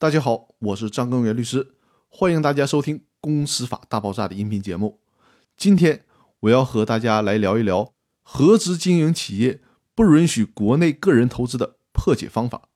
[0.00, 1.74] 大家好，我是张根源律师，
[2.08, 4.98] 欢迎大家收听《公司法大爆炸》的音频节目。
[5.58, 6.06] 今天
[6.40, 9.60] 我要和大家来聊一聊合资经营企业
[9.94, 12.70] 不允许国内个人投资的破解方法。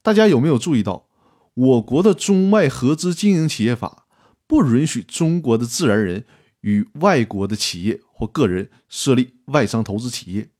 [0.00, 1.08] 大家有没有注意到，
[1.54, 4.06] 我国的中外合资经营企业法
[4.46, 6.24] 不允许中国的自然人
[6.60, 10.50] 与外国的企业或个人设立外商投资企业？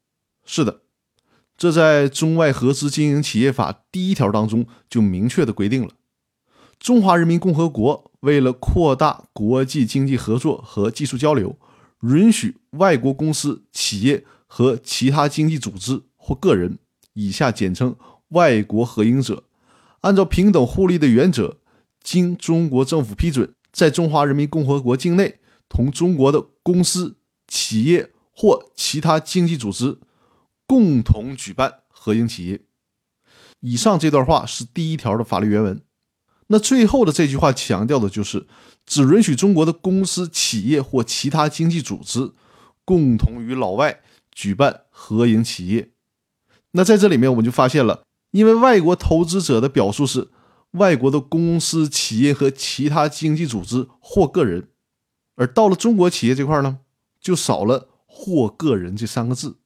[0.44, 0.85] 是的。
[1.56, 5.90] 这在中外合资经营企业法第一条当中就明确的规定了：
[6.78, 11.58] 中华人民共和国为了扩大国际经济合作和技术交流，
[12.02, 16.78] 允许外国公司、企业和其他经济组织或个人
[17.14, 17.96] （以下简称
[18.28, 19.44] 外国合营者），
[20.02, 21.56] 按照平等互利的原则，
[22.02, 25.38] 经中国政府批准，在中华人民共和国境内
[25.70, 27.16] 同中国的公司、
[27.48, 29.96] 企业或其他经济组织。
[30.66, 32.60] 共同举办合营企业。
[33.60, 35.80] 以上这段话是第一条的法律原文。
[36.48, 38.46] 那最后的这句话强调的就是，
[38.84, 42.32] 只允许中国的公司、企业或其他经济组织
[42.84, 45.90] 共同与老外举办合营企业。
[46.72, 50.28] 那在这里面我们就发现了，因为外国投资者的表述是
[50.72, 54.68] 外国的公司、企业和其他经济组织或个人，
[55.34, 56.78] 而到了中国企业这块呢，
[57.20, 59.56] 就少了或个人这三个字。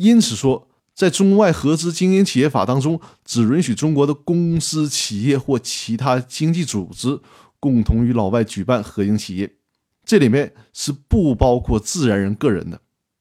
[0.00, 7.20] 因此说，在中外合资经营企业法当中，只允许中国的公司、企业或其他经济组织
[7.58, 9.56] 共同与老外举办合营企业，
[10.02, 12.80] 这里面是不包括自然人个人的。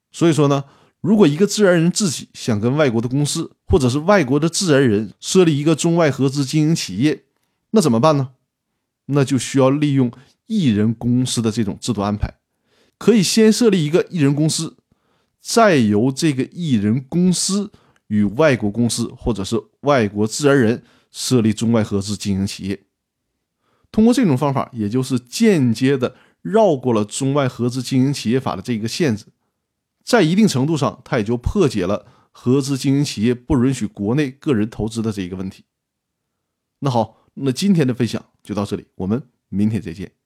[0.09, 0.63] 所以说呢，
[1.01, 7.25] 如果一个自然人自己想跟外国的公司或者是外国的自然人设立一个中外合资经营企业，
[7.71, 8.29] 那怎么办呢？
[9.07, 10.09] 那就需要利用
[10.47, 12.35] 一人公司的这种制度安排，
[12.97, 14.77] 可以先设立一个一人公司。
[15.41, 17.71] 再由这个艺人公司
[18.07, 22.83] 与外国公司或者是外国自然人设立中外合资经营企业，
[23.91, 29.25] 通过这种方法，也就是间接的绕过了中外合资经营企业法的这个限制，
[30.03, 35.63] 在一定程度上，它也就破解了合资经营企业不允许国内个人投资的这一个问题。
[36.79, 40.18] 那好，那今天的分享就到这里，我们明天再见。